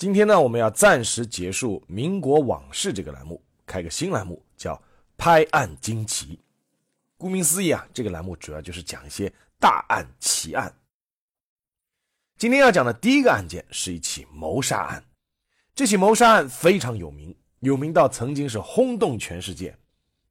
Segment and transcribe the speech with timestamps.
[0.00, 4.74] 今天呢，我们要暂时结束《民国往事》这个栏目，开个新栏目，叫
[5.18, 6.36] 《拍案惊奇》。
[7.18, 10.74] 顾名思义啊，这个栏目主要就是讲一些大案奇案。
[12.38, 15.04] 今天要讲的第一个案件是一起谋杀案，
[15.74, 19.76] 这起谋杀案非常有名，有名到曾经是轰动全世界。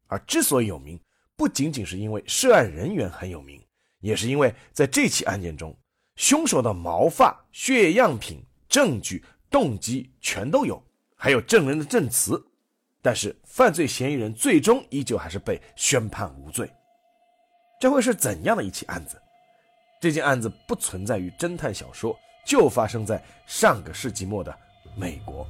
[0.08, 1.00] 而之所以有名，
[1.36, 3.64] 不仅仅是因为涉案人员很有名，
[4.00, 5.78] 也是因为在这起案件中，
[6.16, 9.24] 凶手的毛发、血样品、证据。
[9.50, 10.82] 动机全都有，
[11.16, 12.42] 还有证人的证词，
[13.02, 16.70] 但是犯罪嫌疑人最终依旧还是被宣判无罪。
[17.80, 19.20] 这会是怎样的一起案子？
[20.02, 24.56] 这件案子不存在于侦探小说，就发生在上个世纪末的
[24.96, 25.48] 美国。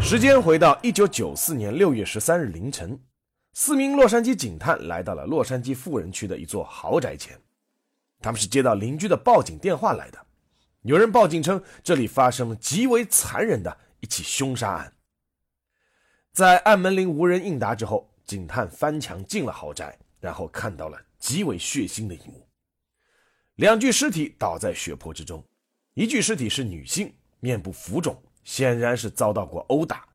[0.00, 2.98] 时间回到一九九四年六月十三日凌晨，
[3.52, 7.38] 四名洛杉矶警探来到了洛杉矶富人区的一座豪宅前。
[8.20, 10.26] 他们是接到邻居的报警电话来的，
[10.82, 14.92] 有人报警称这里发生了极为残忍的一起凶杀案。
[16.32, 22.46] 在按门铃无人应答之后，警探翻墙进了豪宅，然后看到了极为血腥的一幕：
[23.56, 25.44] 两具尸体倒在血泊之中，
[25.94, 30.06] 一具尸体是女性，面部浮肿，显然是遭到过殴打，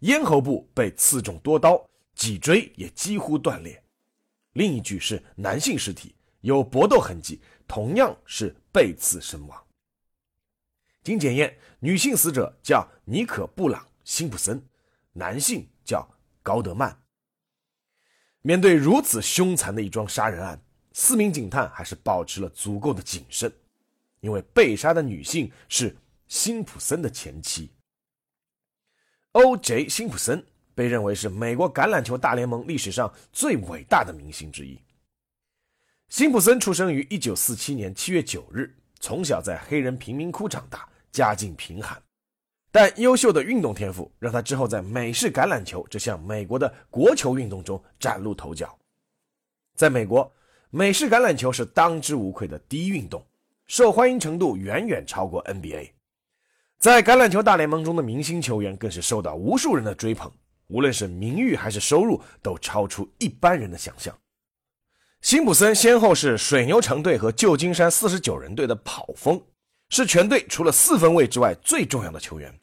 [0.00, 1.84] 咽喉部被刺中多刀，
[2.14, 3.74] 脊椎也几乎断裂；
[4.52, 6.14] 另一具是男性尸体。
[6.40, 9.64] 有搏斗痕迹，同样是被刺身亡。
[11.02, 14.62] 经检验，女性死者叫尼可·布朗·辛普森，
[15.12, 16.06] 男性叫
[16.42, 17.00] 高德曼。
[18.42, 20.60] 面对如此凶残的一桩杀人案，
[20.92, 23.52] 四名警探还是保持了足够的谨慎，
[24.20, 25.96] 因为被杀的女性是
[26.28, 27.70] 辛普森的前妻。
[29.32, 29.88] O.J.
[29.88, 30.44] 辛普森
[30.74, 34.80] 被认为是美国橄榄球大联盟历史上最伟大的明星之一。
[36.08, 42.02] 辛普森出生于1947年7月9日，从小在黑人贫民窟长大，家境贫寒，
[42.72, 48.74] 但优秀的运动天赋让他之后在美式橄榄球这项美国的国球运动中崭露头角。
[49.76, 50.32] 在美国，
[50.70, 53.22] 美式橄榄球是当之无愧的第一运动，
[53.66, 55.90] 受欢迎程度远远超过 NBA。
[56.78, 60.32] 在橄榄球大联盟中的明星球员更是受到无数人的追捧，
[60.68, 64.18] 无论是名誉还是收入，都超出一般人的想象。
[65.20, 69.40] 辛普森先后是水牛城队和旧金山四十九人队的跑锋，
[69.88, 72.54] 是全队除了四分卫之外最重要的球员。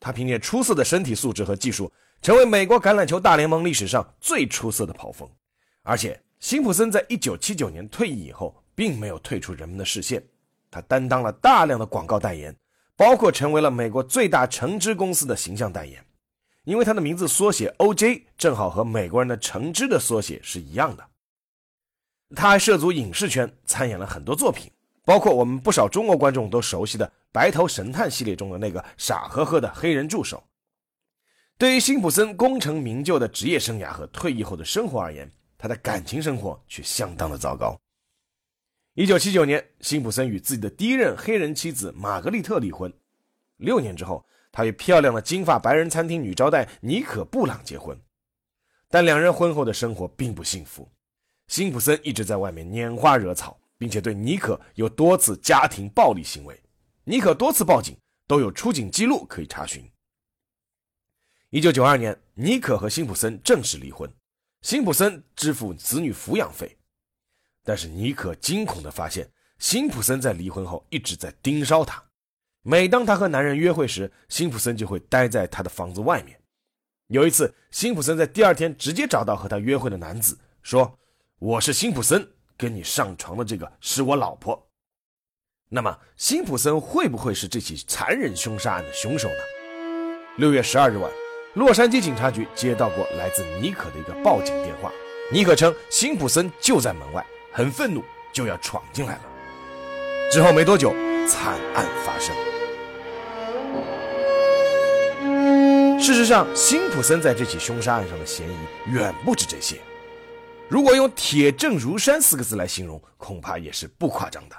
[0.00, 5.28] 他凭借出色的身体素质和技术，成为美国橄榄球大联盟历史上最出色的跑锋。
[5.84, 10.22] 而且，辛普森在一九七九年退役以后，并没有退出人们的视线。
[10.72, 12.54] 他担当了大量的广告代言，
[12.96, 16.04] 包括成为了美国最大橙汁公司的形象代言。
[16.64, 21.08] 因为他的名字缩写 OJ 正好和美国人的橙汁的缩写是一样的。
[22.34, 24.70] 他还涉足影视圈，参演了很多作品，
[25.04, 30.42] 包括我们不少中国观众都熟悉的《白头神探》系列中的那个傻呵呵的黑人助手。
[31.58, 37.78] 对于辛普森功成名就的职业生涯和退役后的生活而言，他的感情生活却相当的糟糕。
[38.94, 42.92] 一九七九年，辛普森与自己的第一任黑人妻子玛格丽特离婚。
[43.58, 47.96] 六年之后，他与漂亮的金发白人餐厅女招待妮可·布朗结婚，
[48.88, 50.90] 但两人婚后的生活并不幸福。
[51.52, 56.58] 辛普森一直在外面拈花惹草，并且对妮可有多次家庭暴力行为。
[57.04, 57.94] 妮可多次报警，
[58.26, 59.86] 都有出警记录可以查询。
[61.50, 64.10] 一九九二年，妮可和辛普森正式离婚，
[64.62, 66.74] 辛普森支付子女抚养费。
[67.62, 72.02] 但是妮可惊恐地发现，辛普森在离婚后一直在盯梢她。
[72.62, 76.40] 每当她和男人约会时，辛普森就会待在她的房子外面。
[77.08, 80.98] 有一次，辛普森在第二天直接找到和他约会的男子，说。
[81.44, 82.24] 我是辛普森，
[82.56, 84.64] 跟你上床的这个是我老婆。
[85.68, 89.34] 那么，辛普森会不会是这起残忍凶杀案的凶手呢？
[90.36, 91.10] 六月十二日晚，
[91.54, 94.92] 洛杉矶警察局接到过来自尼可的一个报警电话。
[95.32, 99.22] 尼可称辛普森就在门外，很愤怒，就要闯进来了。
[100.30, 100.90] 之后没多久，
[101.26, 102.32] 惨案发生。
[106.00, 108.56] 事实上，辛普森在这起凶杀案上的嫌疑
[108.92, 109.80] 远不止这些。
[110.72, 114.56] 如果用“铁证如山”四个字来形容，恐怕也是不夸张的。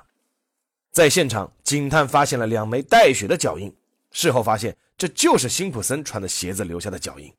[0.91, 3.75] 在现场，警探发现了两枚带血的脚印，
[4.11, 7.33] 事后发现这就是辛普森穿的鞋子留下的脚印。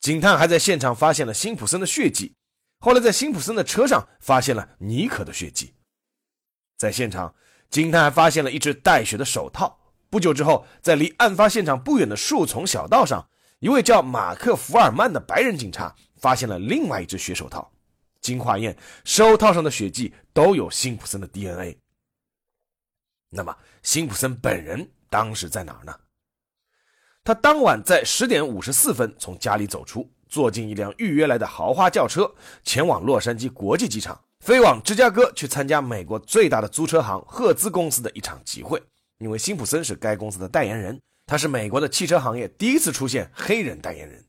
[0.00, 2.34] 警探还在现场发现了辛普森的血迹，
[2.78, 5.74] 后来在辛普森的车上发现了尼可的血迹。
[6.78, 7.34] 在现场，
[7.68, 9.78] 警探还发现了一只带血的手套。
[10.08, 17.70] 不久之后，在离案发现场不远的树丛小道上，一位叫马克·福尔曼的白人警察发现了另外一只血手套。
[18.20, 21.78] 经化验，手套上的血迹都有辛普森的 DNA。
[23.30, 25.94] 那么，辛普森本人当时在哪儿呢？
[27.22, 32.34] 他当晚在十点五十四分从家里走出，坐进一辆预约来的豪华轿车，
[32.64, 38.82] 前往洛杉矶国际机场，飞往芝加哥去参加美国最大的租车行赫兹公司的一场集会。
[39.18, 44.24] 因为辛普森是该公司的代言人，他是美国的汽车行业第一次出现黑人代言人。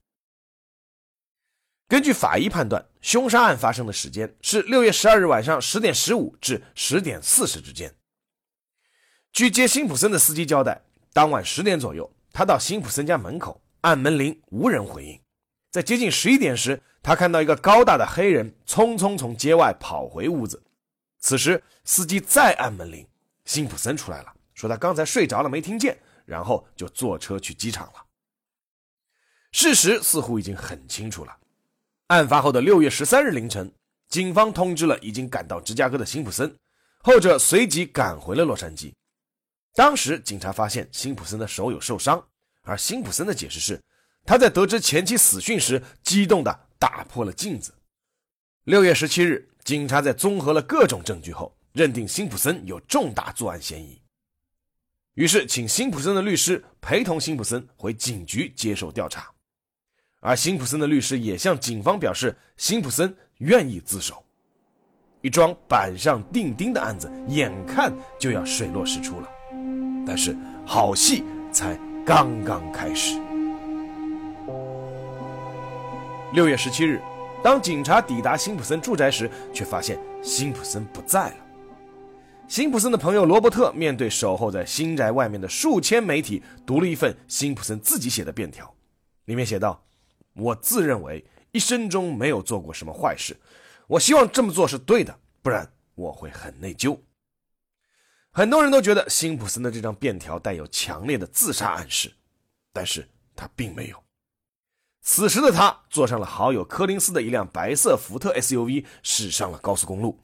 [1.91, 7.93] 根据法医判断，凶杀案发生的时间是六月十二日晚上十点十五至十点四十之间。
[9.33, 15.19] 据接辛普森的司机交代，当晚十点左右，他到辛普森家门口按门铃，无人回应。
[15.69, 20.63] 在接近十一点时，他看到一个高大的黑人匆匆从街外跑回屋子。
[21.19, 23.05] 此时，司机再按门铃，
[23.43, 28.05] 辛普森出来了，说他刚才睡着了，没听见，然后就坐车去机场了。
[29.51, 31.37] 事实似乎已经很清楚了。
[32.11, 33.71] 案发后的六月十三日凌晨，
[34.09, 36.53] 警方通知了已经赶到芝加哥的辛普森，
[36.99, 38.91] 后者随即赶回了洛杉矶。
[39.73, 42.21] 当时警察发现辛普森的手有受伤，
[42.63, 43.81] 而辛普森的解释是，
[44.25, 47.73] 他在得知前妻死讯时，激动地打破了镜子。
[48.65, 54.01] 六月十七日，警察在综合了各种证据后，认定辛普森有重大作案嫌疑，
[55.13, 59.33] 于是请辛普森的律师陪同辛普森回警局接受调查。
[60.21, 64.23] 而辛普森的律师也向警方表示，辛普森愿意自首。
[65.21, 69.27] 一桩板上钉钉的案子，眼看就要水落石出了。
[70.05, 73.19] 但是好戏才刚刚开始。
[76.33, 77.01] 六月十七日，
[77.43, 81.35] 当警察抵达辛普森住宅时，却发现辛普森不在了。
[82.47, 88.71] 辛普森的朋友罗伯特面对守候在新宅外面的数千媒体，读了一份辛普森自己写的便条，
[89.25, 89.83] 里面写道
[90.33, 93.35] ：“我自认为一生中没有做过什么坏事，
[93.87, 96.99] 我希望这么做是对的，不然我会很内疚。”
[98.33, 102.13] 很多人都觉得辛普森的这张便条带有强烈的自杀暗示，
[102.71, 103.05] 但是
[103.35, 104.03] 他并没有。
[105.01, 110.17] 此时的他坐上了好友柯林斯的一辆白色福特 SUV，驶上了高速公路。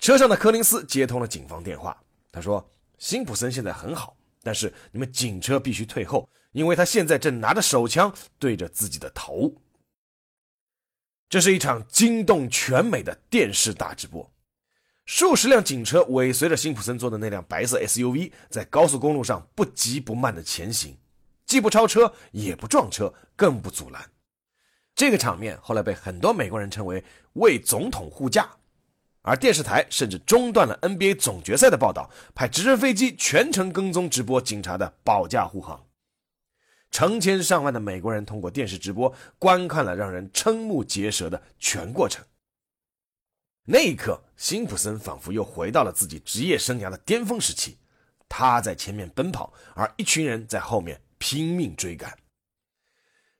[0.00, 1.96] 车上的柯林斯接通了警方电话，
[2.32, 2.68] 他说
[2.98, 9.52] ：“辛普森现在很好，但是你们警车必须退后，因为他现在正拿着手枪对着自己的头。”
[11.28, 14.32] 这是一场惊动全美的电视大直播。
[15.04, 20.96] 数十辆警车尾随着辛普森坐的那辆白色 SUV，在高速公路上不急不慢的前行，
[21.44, 24.10] 既不超车，也不撞车，更不阻拦。
[24.94, 27.04] 这个场面后来被很多美国人称为
[27.34, 28.48] “为总统护驾”，
[29.22, 35.84] 而电视台甚至中断了 NBA 总决赛的报道，派直升飞机全程跟踪直播警察的保驾护航。
[36.94, 42.24] 成千上万的美国人通过电视直播观看了让人瞠目结舌的全过程。
[43.64, 47.78] 那一刻，辛普森仿佛又回到了自己职业生涯的巅峰时期。
[48.28, 52.16] 他在前面奔跑，而一群人在后面拼命追赶。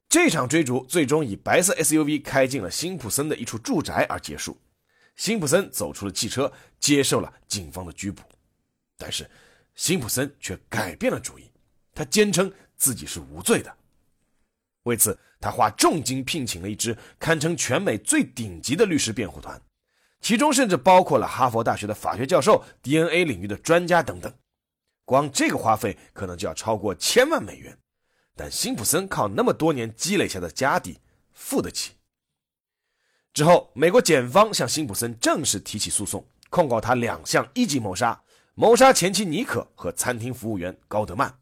[0.08, 4.61] 这场追逐最终以白色 SUV 开进了辛普森的一处住宅而结束。
[5.14, 8.25] 辛普森走出了汽车，接受了警方的拘捕。
[8.99, 9.30] 但是，
[9.76, 11.49] 辛普森却改变了主意，
[11.94, 12.52] 他坚称
[12.85, 13.75] 自己是无罪的。
[14.83, 19.59] 为此，他花重金聘请了一支堪称全美最顶级的律师辩护团。
[20.21, 24.31] 其中甚至包括了哈佛大学的法学教授、DNA 领域的专家等等，
[25.07, 27.75] 光这个花费可能就要超过千万美元，
[28.37, 30.99] 但辛普森靠那么多年积累下的家底
[31.33, 31.93] 付得起。
[33.33, 38.23] 之后，美国检方向辛普森正式提起诉讼，控告他两项一级谋杀：
[38.55, 41.38] 谋杀前妻妮可和餐厅服务员高德曼。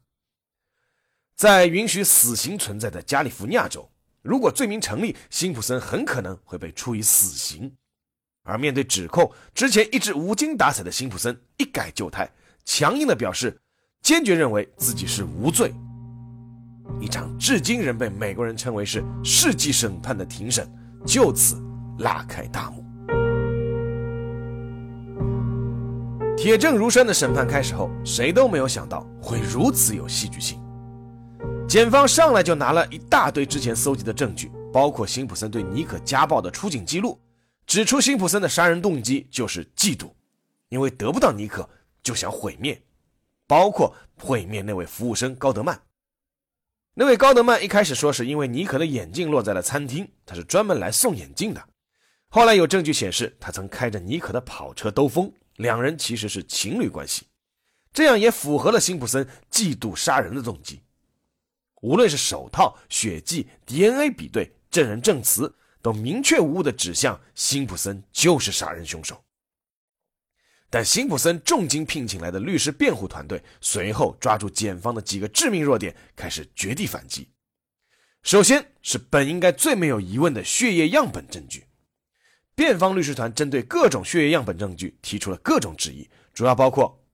[1.35, 3.89] 在允许死刑存在的加利福尼亚州，
[4.21, 7.71] 如果罪名成立，辛普森很可能会被处以死刑。
[8.43, 12.29] 而面对指控，之前一直无精打采的辛普森一改旧态，
[12.65, 13.57] 强硬地表示，
[14.01, 15.73] 坚决认为自己是无罪。
[16.99, 20.69] 一场至今仍被美国人称为是世纪审判的庭审
[21.05, 21.55] 就此
[21.99, 22.83] 拉开大幕。
[26.37, 30.62] 铁证如山的审判开始后，谁都没有想到会如此有戏剧性。
[31.73, 37.19] 检方上来就拿了一大堆之前搜集的证据，包括辛普森对尼可家暴的出警记录。
[37.65, 40.11] 指出辛普森的杀人动机就是嫉妒，
[40.69, 41.67] 因为得不到尼可，
[42.03, 42.79] 就想毁灭，
[43.47, 45.81] 包括毁灭那位服务生高德曼。
[46.93, 51.69] 那位高德曼一开始说是因为尼可的眼镜落在了餐厅，他是专门来送眼镜的。
[52.29, 57.25] 后来有证据显示，他曾开着尼可的跑车兜风，两人其实是情侣关系，
[57.91, 60.79] 这样也符合了辛普森嫉妒杀人的动机。
[61.83, 69.21] 无论是手套、血迹、DNA 比对、证人证词，都明确无误的指向辛普森就是杀人凶手。
[70.69, 77.29] 但辛普森重金聘请来的律师辩护团队随后抓住检方的几个致命弱点，开始绝地反击。
[78.23, 81.65] 首先是本应该最没有疑问的血液样本证据，
[82.55, 87.05] 辩方律师团针对各种血液样本证据提出了各种质疑，主要包括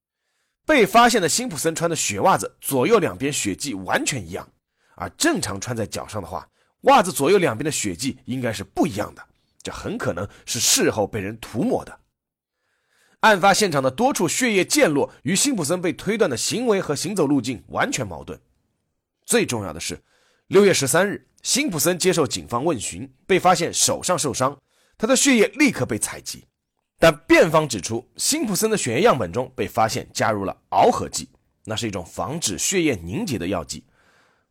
[0.66, 4.48] 被发现的辛普森穿的雪袜子左右两边血迹完全一样，
[5.00, 6.46] 而正常穿在脚上的话，
[6.82, 9.25] 袜子左右两边的血迹应该是不一样的，
[9.63, 12.00] 这很可能是事后被人涂抹的。
[13.22, 18.38] 案发现场的多处血液溅落与辛普森被推断的行为和行走路径完全矛盾。
[19.25, 20.01] 最重要的是，
[20.48, 24.58] 六月十三日，辛普森接受警方问询，被发现手上受伤，
[24.98, 26.46] 他的血液立刻被采集。
[26.98, 31.29] 但辩方指出，辛普森的血液样本中被发现加入了螯合剂，
[31.63, 33.86] 那是一种防止血液凝结的药剂。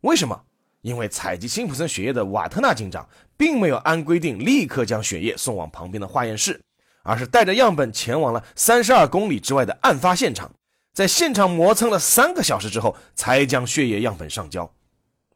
[0.02, 0.40] 为什么？
[0.82, 6.60] 因为采集辛普森血液的瓦特纳警长并没有按规定立刻将血液送往旁边的化验室。
[7.04, 10.50] 而是带着样本前往了三十二公里之外的案发现场，
[10.92, 14.70] 在现场磨蹭了三个小时之后，才将血液样本上交。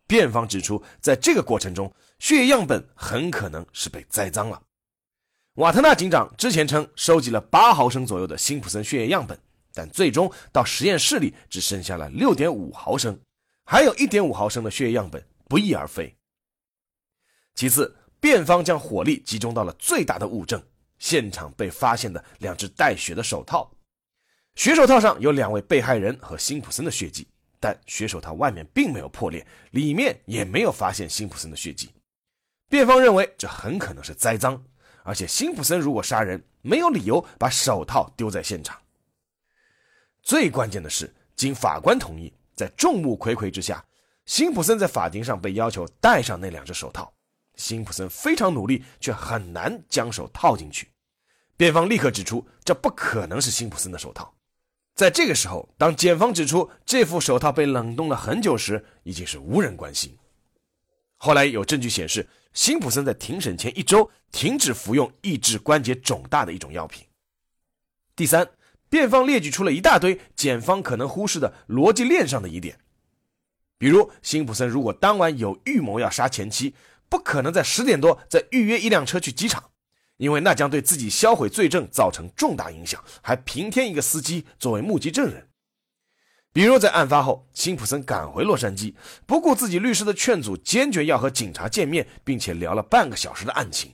[0.07, 4.61] 辩方指出，在这个过程中，血液样本很可能是被栽赃了。
[5.55, 9.39] 瓦特纳警长之前称收集了八毫升左右的辛普森血液样本，
[9.73, 13.19] 但最终到实验室里只剩下了六点五毫升，
[13.65, 16.15] 还有一点五毫升的血液样本不翼而飞。
[17.55, 20.63] 其次，辩方将火力集中到了最大的物证。
[20.99, 23.69] 现场被发现的两只带血的手套，
[24.55, 27.27] 血手套上有两位被害人和辛普森的血迹，
[27.59, 31.91] 但血手套外面并没有破裂，里面也没有发现辛普森的血迹。
[32.69, 34.63] 辩方认为这很可能是栽赃，
[35.03, 38.81] 而且辛普森如果杀人，没有理由把手套丢在现场。
[40.23, 43.85] 最关键的是，经法官同意，在众目睽睽之下，
[44.25, 47.13] 辛普森在法庭上被要求戴上那两只手套。
[47.57, 50.89] 辛普森非常努力，却很难将手套进去。
[51.57, 54.33] 辩方立刻指出，这不可能是辛普森的手套。
[54.95, 60.17] 在这个时候，当检方指出这副手套被冷冻了很久时，已经是无人关心。
[61.17, 67.05] 后来有证据显示，辛普森在庭审前一周停止服用抑制关节肿大的一种药品。
[68.15, 68.49] 第三，
[68.93, 72.77] 辩方列举出了一大堆检方可能忽视的逻辑链上的疑点，
[73.79, 76.75] 比如辛普森如果当晚有预谋要杀前妻。
[77.09, 79.63] 不可能在十点多再预约一辆车去机场，
[80.17, 85.47] 因为那将对自己销毁罪证造成重大影响，还平添一个司机作为目击证人。
[86.55, 88.95] 比如在案发后，辛普森赶回洛杉矶，
[89.27, 93.93] 不顾自己律师的劝阻，坚决要和警察见面，并且聊了半个小时的案情。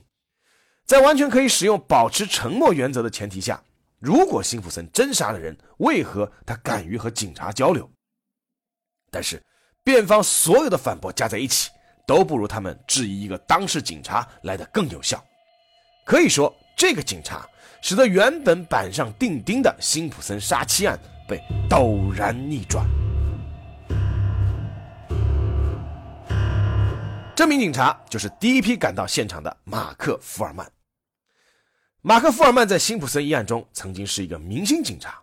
[0.85, 3.61] 在完全可以使用保持沉默原则的前提下，
[3.99, 7.89] 如果辛普森真杀了人，为何他敢于和警察交流？
[9.11, 9.43] 但是，
[9.83, 11.69] 辩方所有的反驳加在一起。
[12.07, 15.23] 都不如他们质疑一个当事警察来的更有效。
[16.07, 17.47] 可以说，这个警察
[17.83, 21.39] 使得原本板上钉钉的辛普森杀妻案被
[21.69, 22.83] 陡然逆转。
[27.35, 30.67] 这名警察就是第一批赶到现场的马克·福尔曼。
[32.01, 35.21] 马克·福尔曼在辛普森一案中曾经是一个明星警察，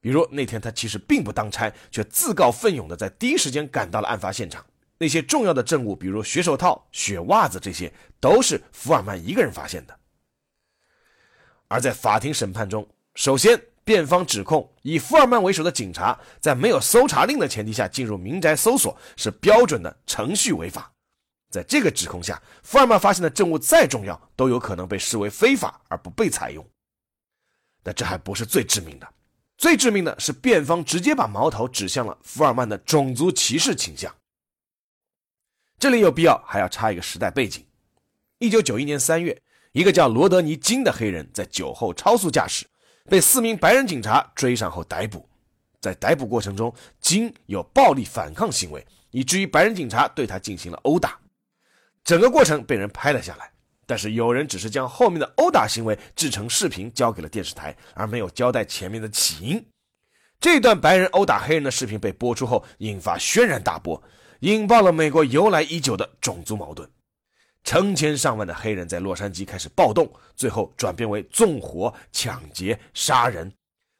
[0.00, 4.64] 比如那天他其实并不当差，却自告奋勇的在第一时间赶到了案发现场。
[4.96, 9.94] 那些重要的证物，比如血手套、血袜子，这些都是福尔曼一个人发现的。
[11.68, 20.90] 而在法庭审判中，首先，辩方指控以福尔曼为首的警察在没有搜查令的前提下进入民宅搜索是标准的程序违法。
[21.50, 26.66] 在这个指控下，福尔曼发现的证物再重要，都有可能被视为非法而不被采用。
[27.82, 29.08] 但这还不是最致命的，
[29.56, 34.14] 最致命的是辩方直接把矛头指向了福尔曼的种族歧视倾向。
[35.78, 37.64] 这里有必要还要插一个时代背景：
[38.40, 39.40] 一九九一年三月，
[39.72, 42.66] 一个叫罗德尼·金的黑人在酒后超速驾驶，
[43.08, 45.26] 被四名白人警察追上后逮捕。
[45.80, 51.18] 在逮捕过程中，金有暴力反抗行为，以至于白人警察对他进行了殴打。
[52.08, 53.52] 整个过程被人拍了下来，
[53.84, 59.62] 但是有人只是将后面的殴打行为制成视频交给了电视台，而没有交代前面的起因。
[60.40, 64.02] 这段白人殴打黑人的视频被播出后，引发轩然大波。
[64.38, 66.88] 引爆了美国由来已久的种族矛盾，
[67.62, 73.52] 成千上万的黑人在洛杉矶开始暴动，最后转变为纵火、抢劫、杀人。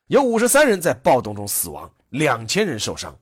[0.07, 3.15] 有五十三人在暴动中死亡，两千人受伤。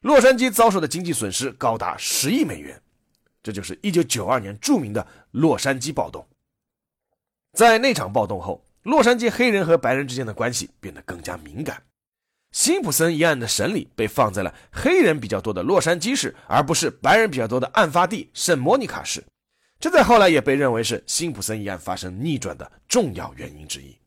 [0.00, 2.78] 洛杉矶遭受的经济损失高达十亿美元。
[3.44, 6.26] 这就是一九九二年著名的洛杉矶暴动。
[7.52, 11.82] 在那场暴动后，洛杉矶黑人和白人之间的关系变得更加敏感。
[12.52, 19.22] 辛普森一案的审理被放在了黑人比较多的洛杉矶市，而不是白人比较多的案发地圣莫尼卡市。
[19.78, 23.98] 这在后来也被认为是辛普森一案发生逆转的重要原因之一。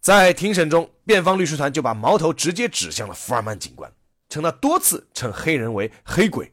[0.00, 3.92] 在庭审中，辩方律师团就把矛头直接指向了福尔曼警官，
[4.28, 6.51] 称他多次称黑人为“黑鬼”。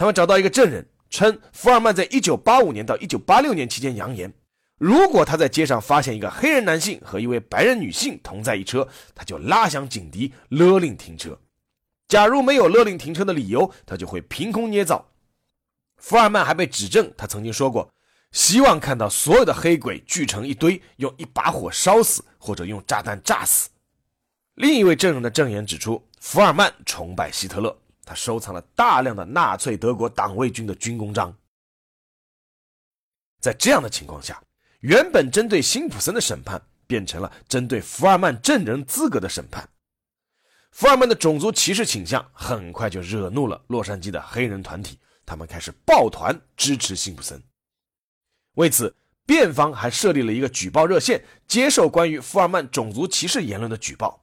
[0.00, 4.32] 他们找到一个证人，称福尔曼在1985年到1986年期间扬言，
[4.78, 11.38] 如果他在街上发现一个黑人男性和一位白人女性同在一车，他就拉响警笛勒令停车。
[12.08, 15.06] 假如没有勒令停车的理由，他就会凭空捏造。
[15.98, 17.92] 福尔曼还被指证，他曾经说过，
[18.32, 23.68] 希望看到所有的黑鬼聚成一堆，用一把火烧死，或者用炸弹炸死。
[24.54, 27.76] 另一位证人的证言指出，福尔曼崇拜希特勒。
[28.10, 31.32] 他收藏了大量的纳粹德国党卫军的军功章。
[33.40, 34.42] 在这样的情况下，
[34.80, 39.68] 原本针对辛普森的审判变成了针对福尔曼证人资格的审判。
[40.72, 47.40] 福尔曼的种族歧视倾向很快就惹怒了洛杉矶的黑人团体，他们开始抱团支持辛普森。
[48.54, 48.92] 为此，
[49.24, 54.20] 辩方还设立了一个举报热线，接受关于福尔曼种族歧视言论的举报。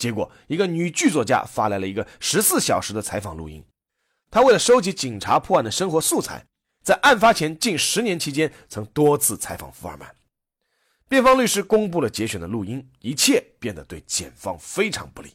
[0.00, 3.62] 结果，一个女剧作家发来了一个十四小时的采访录音。
[4.30, 6.46] 她为了收集警察破案的生活素材，
[6.82, 10.16] 在案发前近十年期间曾多次采访福尔曼。
[11.06, 15.34] 辩方律师公布了节选的录音，一切变得对检方非常不利。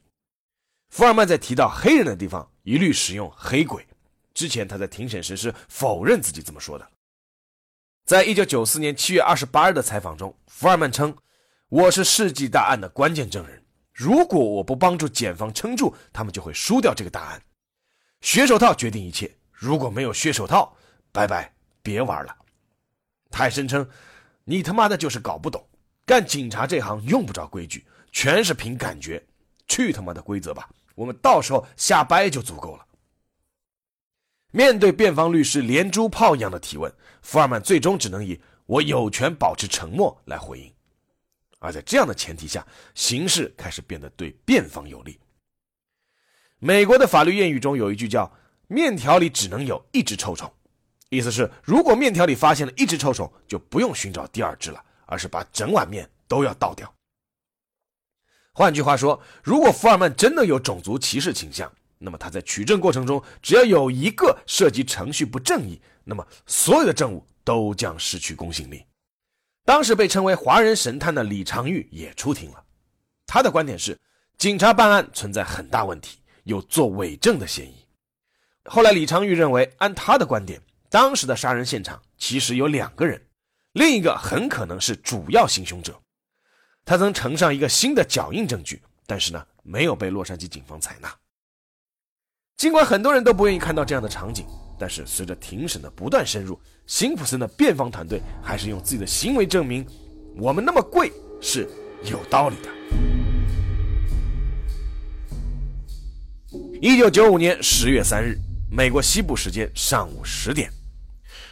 [0.90, 3.86] 福尔曼在提到黑人的地方一律使用“黑鬼”。
[4.34, 6.90] 之前他在庭审时是否认自己这么说的。
[8.04, 11.16] 在一九九四年七月二十八日的采访中，福尔曼称
[11.70, 13.62] ：“我是世纪大案的关键证人。”
[13.96, 17.42] 如果我不帮助检方撑住，他们就会输掉这个大案。
[18.20, 20.76] 血手套决定一切，如果没有血手套，
[21.14, 22.36] 拜拜，别玩了。
[23.32, 23.90] 他还声称
[24.44, 25.66] ：“你他妈的就是搞不懂，
[26.06, 29.26] 干警察这行用不着规矩，全是凭感觉。
[29.66, 32.86] 去他妈的规则吧，我们到时候瞎掰就足够了。”
[34.52, 40.75] 面对辩方律师连珠炮一样的提问，福尔曼最终只能以“我有权保持沉默”来回应。
[41.66, 45.20] 而在这样的前提下，形势开始变得对辩方有利。
[46.60, 48.32] 美国的法律谚语中有一句叫
[48.70, 50.52] “面条里只能有一只臭虫”，
[51.10, 56.94] 意思是如果面条里发现了一只臭虫，就不用寻找第二只了，而是把整碗面都要倒掉。
[58.54, 68.86] 换句话说，如果福尔曼真的有种族歧视倾向，那么他在取证过程中只要有一个涉及程序不正义，那么所有的证物都将失去公信力。
[69.66, 72.64] 当时被称为“华人神探”的李长玉也出庭了。
[73.26, 74.00] 他的观点是，
[74.38, 77.76] 警察办案存在很大问题，有做伪证的嫌疑。
[78.66, 83.20] 后来，李长玉认为，按他的观点，当时的杀人现场其实有两个人，
[83.74, 86.00] 另一个很可能是主要行凶者。
[86.86, 91.12] 他曾呈上一个新的脚印证据，但是呢，没有被洛杉矶警方采纳。
[92.56, 94.46] 尽管很多人都不愿意看到这样的场景。
[94.78, 99.86] 但是随着庭审的不断深入，辛普森的辩方团队还是用自己的行为证明，
[100.36, 101.12] 我们那么贵
[101.42, 101.68] 是
[102.04, 102.70] 有道理的。
[106.82, 108.38] 一九九五年十月三日，
[108.70, 110.70] 美国西部时间上午十点，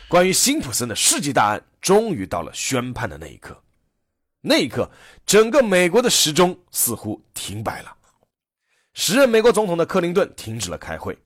[0.08, 3.58] 关于辛普森的世纪大案终于到了宣判的那一刻。
[4.42, 4.92] 那一刻，
[5.26, 7.96] 整个美国的时钟似乎停摆了。
[8.94, 11.18] 时任美国总统的克林顿停止了开会。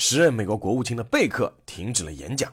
[0.00, 2.50] 时任美国国务卿的贝克停止了演讲，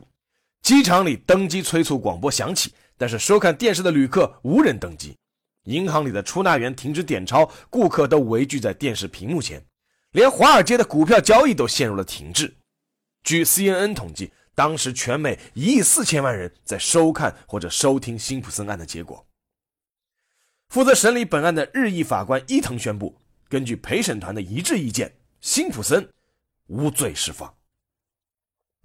[0.62, 5.16] 机场里登机催促广播响起，但是收看电视的旅客无人登机。
[5.64, 9.66] 银行里的出纳员停止点钞，顾客都围聚在电视屏幕前，
[10.12, 12.54] 连华尔街的股票交易都陷入了停滞。
[13.24, 19.26] 据 CNN 统计，当时全美一亿四千万人在收看或者收听辛普森案的结果。
[20.68, 23.16] 负责审理本案的日裔法官伊藤宣布，
[23.48, 26.06] 根据陪审团的一致意见，辛普森。
[26.68, 27.54] 无罪释放。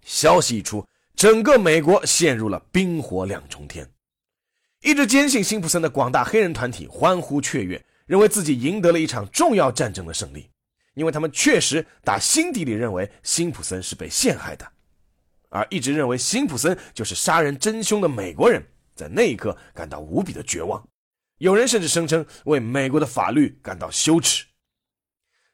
[0.05, 3.89] 消息一出，整个美国陷入了冰火两重天。
[4.81, 10.51] 一直坚信辛普森的广大黑人团体欢呼雀跃，认为自己赢得了一场重要战争的胜利，
[10.95, 14.73] 因为他们确实打心底里认为辛普森是被陷害的。
[15.51, 18.61] 而一直认为辛普森就是杀人真凶的美国人，
[18.97, 20.83] 在那一刻感到无比的绝望。
[21.39, 24.45] 有人甚至声称为美国的法律感到羞耻。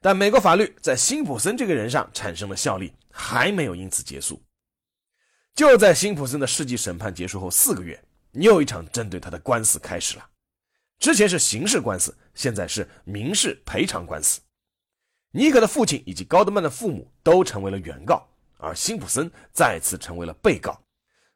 [0.01, 4.41] 但美国法律在辛普森这个人上产生了效力，还没有因此结束。
[5.55, 8.01] 就在辛普森的世纪审判结束后四个月，
[8.33, 10.25] 又一场针对他的官司开始了。
[11.01, 14.41] 之前是刑事官司，现在是民事赔偿官司。
[15.33, 18.25] 尼克的父亲以及高德曼的父母都成为了原告，
[18.57, 20.81] 而辛普森再次成为了被告。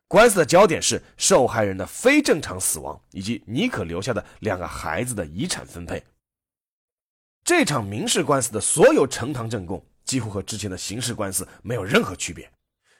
[0.06, 6.02] 官司的焦点是受害人的非正常死亡以及尼克留下的两个孩子的遗产分配。
[7.44, 12.50] 这场民事官司的所有呈堂证供几乎和之前的刑事官司没有任何区别。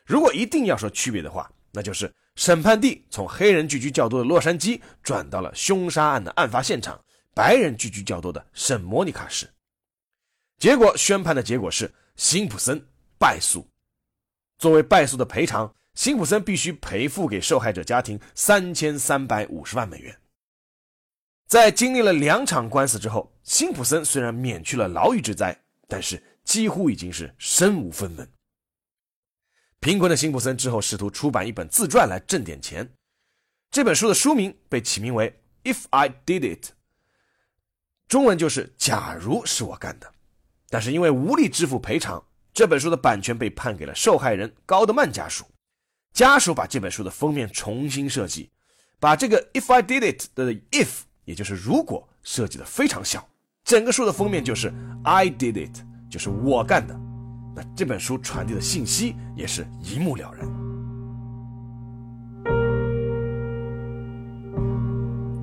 [0.05, 7.00] 如果一定要说区别的话，那就是审判地从黑人聚居较多的洛杉矶转到了凶杀案的案发现场——
[7.35, 9.48] 白人聚居较多的圣莫尼卡市。
[10.59, 12.85] 结果宣判的结果是辛普森
[13.18, 13.66] 败诉。
[14.59, 15.72] 作为败诉的赔偿。
[15.94, 20.18] 辛普森必须赔付给受害者家庭三千三百五十万美元。
[21.53, 25.55] 在经历了两场官司之后，辛普森虽然免去了牢狱之灾，
[25.87, 28.27] 但是几乎已经是身无分文。
[29.79, 32.91] 贫困的辛普森之后试图出版一本自传来挣点钱，
[33.71, 35.38] 这本书的书名被起名为
[35.71, 36.65] 《If I Did It》，
[38.09, 40.11] 中文就是“假如是我干的”。
[40.71, 45.45] 但是因为无力支付赔偿，这本书的版权被判给了受害人高德曼家属。
[46.15, 48.51] 家属把这本书的封面重新设计，
[48.99, 53.27] 把这个 "If I did it" 的 "if" 也就是如果设计的非常小，
[53.64, 54.71] 整个书的封面就是
[55.03, 56.95] "I did it"，就是我干的。
[57.57, 60.47] 那这本书传递的信息也是一目了然。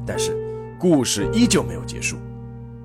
[0.06, 0.38] 但是
[0.80, 2.18] 故事依旧没有结束，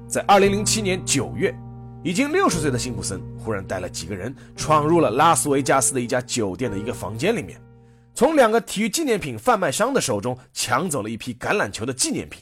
[0.09, 1.55] 在2007年9月，
[2.03, 7.61] 已经60岁的辛普森忽然带了几个人闯入了拉斯维加斯的一家酒店的一个房间里面。
[8.14, 12.40] 从两个体育纪念品贩卖商的手中抢走了一批橄榄球的纪念品，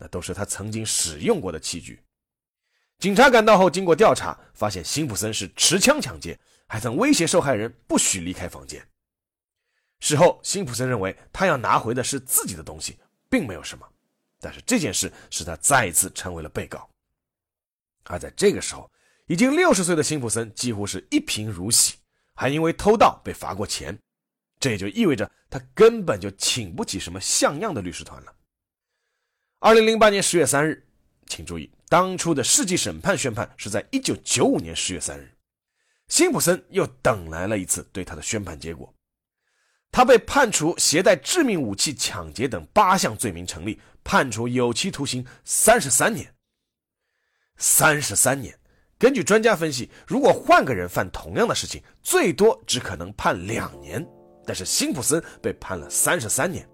[0.00, 2.02] 那都是他曾经使用过的器具。
[2.98, 8.84] 警察赶到后，经过调查，发现辛普森是持枪抢劫，还曾威胁受害人不许离开房间。
[10.00, 13.86] 事后，辛普森认为他要拿回的是自己的东西，并没有什么。
[14.40, 16.88] 但是这件事使他再一次成为了被告。
[18.04, 18.90] 而在这个时候，
[19.26, 21.96] 已经六十岁的辛普森几乎是一贫如洗，
[22.34, 23.98] 还因为偷盗被罚过钱。
[24.58, 28.34] 这也就意味着他根本就请不起什么像样的律师团了。
[29.62, 30.82] 二零零八年十月三日，
[31.26, 35.30] 请注意，当初的世纪审判宣判是在一九九五年十月三日，
[36.08, 38.90] 辛普森又等来了一次对他的宣判结果，
[39.92, 46.34] 他被判处携带致命武器抢劫等八项罪名成立，判处有期徒刑三十三年。
[47.58, 48.58] 三十三年，
[48.98, 54.02] 根据专家分析，如果换个人犯同样的事情，最多只可能判两年。
[54.46, 56.66] 但是辛普森被判了三十三年，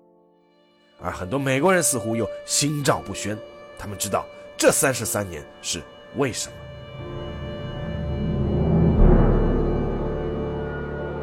[0.99, 3.37] 而很多美国人似乎又心照不宣，
[3.79, 4.25] 他们知道
[4.57, 5.83] 这三十三年是
[6.17, 6.55] 为什么。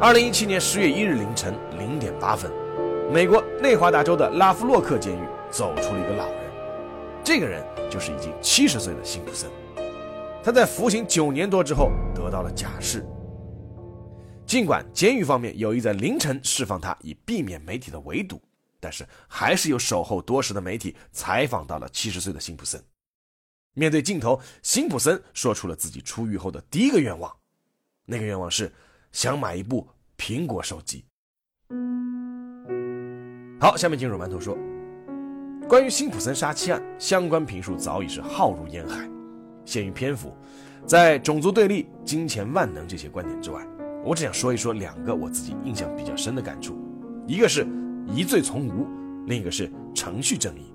[0.00, 2.50] 二零一七年十月一日凌晨零点八分，
[3.12, 6.40] 美国内华达州的拉夫洛克监狱走出了一个老人，
[7.24, 9.50] 这个人就是已经七十岁的辛普森，
[10.42, 13.04] 他在服刑九年多之后得到了假释。
[14.44, 18.38] 尽管监狱方面有意在凌晨释放他，以避免媒体的围堵，
[18.84, 22.78] 但是还是有守候多时的媒体采访到了七十岁的辛普森。
[23.72, 27.34] 面对镜头，辛普森说出了自己出狱后的第一个愿望，
[28.04, 28.70] 那个愿望是
[29.10, 31.02] 想买一部苹果手机。
[33.58, 34.54] 好，下面进入馒头说，
[35.66, 39.08] 关于辛普森杀妻案相关评述早已是浩如烟海，
[39.64, 40.36] 限于篇幅，
[40.86, 43.66] 在种族对立、金钱万能这些观点之外。
[44.04, 46.78] 我只想说一说两个我自己印象比较深的感触，
[47.26, 47.66] 一个是
[48.06, 48.86] 疑罪从无，
[49.26, 50.72] 另一个是程序正义。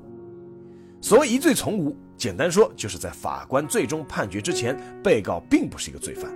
[1.02, 6.30] 所谓疑罪从无，简单说就是在法官最终判决之前，被告并不是一个罪犯。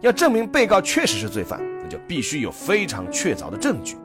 [0.00, 3.96] 要证明被告确实是罪犯，那就必须有非常确凿的证据，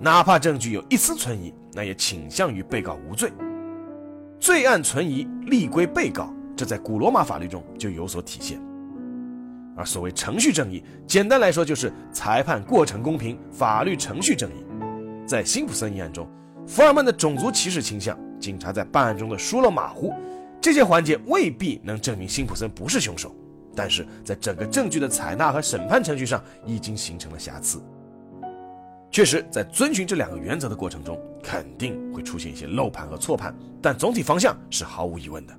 [0.00, 3.30] 哪怕证据有一丝存疑，那也倾向于被告无罪。
[4.40, 8.58] 罪案存疑，立归被告，这在古罗马法律中就有所体现。
[9.76, 14.64] 而所谓程序正义，简单来说就是裁判过程公平、法律程序正义。
[15.26, 16.28] 在辛普森一案中，
[16.66, 20.12] 福尔曼的种族歧视倾向、警察在办案中的疏漏马虎，
[20.60, 23.34] 这些环节未必能证明辛普森不是凶手，
[23.74, 27.82] 但是在整个证据的采纳和审判程序上已经形成了瑕疵。
[29.10, 35.54] 确实，在遵循这两个原则的过程中，肯定会出现一些漏判和错判，但总体方向是毫无疑问的。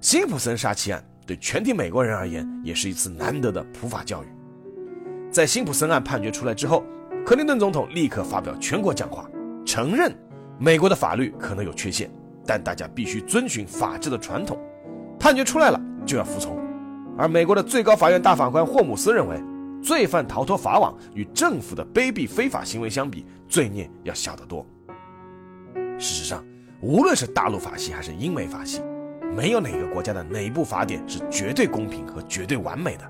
[0.00, 1.02] 辛普森杀妻案。
[1.26, 4.26] 对全体美国人而言，也是一次难得的普法教育。
[5.28, 6.84] 在辛普森案判决出来之后，
[7.26, 9.28] 克林顿总统立刻发表全国讲话，
[9.64, 10.16] 承认
[10.60, 12.08] 美国的法律可能有缺陷，
[12.46, 14.56] 但大家必须遵循法治的传统。
[15.18, 16.56] 判决出来了就要服从。
[17.18, 19.42] 而美国的最高法院大法官霍姆斯认为，
[19.82, 24.64] 罪犯逃脱法网与政府的卑鄙非法行为相比，罪孽要小得多。
[25.98, 26.44] 事实上，
[26.80, 28.80] 无论是大陆法系还是英美法系，
[29.34, 33.02] 没有哪个国家的哪一部法典是绝对公平和绝对完美的，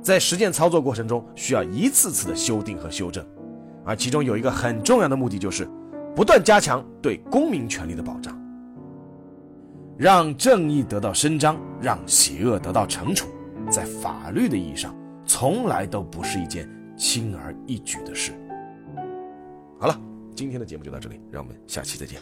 [0.00, 3.26] 在实践操作过程中需要一次次的修订和修正，
[3.90, 5.68] 而其中有一个很重要的目的就是
[6.14, 8.40] 不断加强对公民权利的保障，
[9.98, 13.26] 让正义得到伸张，让邪恶得到惩处，
[13.68, 14.94] 在法律的意义上
[15.26, 18.30] 从来都不是一件轻而易举的事。
[19.80, 20.00] 好了，
[20.36, 22.20] 今天的节目就到这里，让我们下期再见。